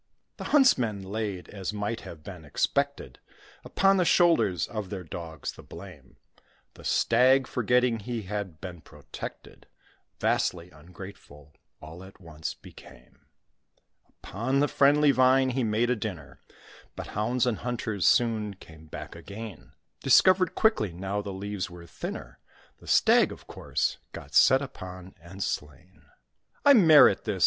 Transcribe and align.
The 0.37 0.45
huntsmen 0.45 1.03
laid, 1.03 1.47
as 1.49 1.71
might 1.71 2.01
have 2.01 2.23
been 2.23 2.43
expected, 2.43 3.19
Upon 3.63 3.97
the 3.97 4.03
shoulders 4.03 4.67
of 4.67 4.89
their 4.89 5.03
dogs 5.03 5.51
the 5.51 5.61
blame, 5.61 6.15
The 6.73 6.83
Stag, 6.83 7.45
forgetting 7.45 7.99
he 7.99 8.23
had 8.23 8.59
been 8.59 8.81
protected, 8.81 9.67
Vastly 10.19 10.71
ungrateful 10.71 11.53
all 11.83 12.03
at 12.03 12.19
once 12.19 12.55
became; 12.55 13.27
Upon 14.23 14.59
the 14.59 14.67
friendly 14.67 15.11
Vine 15.11 15.51
he 15.51 15.63
made 15.63 15.91
a 15.91 15.95
dinner; 15.95 16.39
But 16.95 17.09
hounds 17.13 17.45
and 17.45 17.59
hunters 17.59 18.07
soon 18.07 18.55
came 18.55 18.87
back 18.87 19.15
again. 19.15 19.73
[Illustration: 20.01 20.01
THE 20.01 20.09
STAG 20.09 20.27
AND 20.29 20.35
THE 20.35 20.39
VINE.] 20.39 20.49
Discovered 20.49 20.55
quickly 20.55 20.93
now 20.93 21.21
the 21.21 21.31
leaves 21.31 21.69
were 21.69 21.85
thinner 21.85 22.39
The 22.79 22.87
Stag, 22.87 23.31
of 23.31 23.45
course, 23.45 23.99
got 24.13 24.33
set 24.33 24.63
upon 24.63 25.13
and 25.21 25.43
slain. 25.43 26.05
"I 26.65 26.73
merit 26.73 27.25
this!" 27.25 27.39